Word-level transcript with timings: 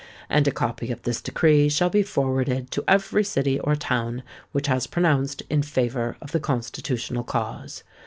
"And 0.31 0.47
a 0.47 0.51
copy 0.51 0.91
of 0.91 1.03
this 1.03 1.21
decree 1.21 1.69
shall 1.69 1.91
be 1.91 2.01
forwarded 2.01 2.71
to 2.71 2.83
every 2.87 3.23
city 3.23 3.59
or 3.59 3.75
town 3.75 4.23
which 4.51 4.65
has 4.65 4.87
pronounced 4.87 5.43
in 5.47 5.61
favour 5.61 6.17
of 6.23 6.31
the 6.31 6.39
Constitutional 6.39 7.23
cause. 7.23 7.83